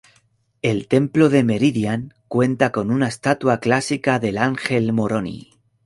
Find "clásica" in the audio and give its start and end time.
3.59-4.17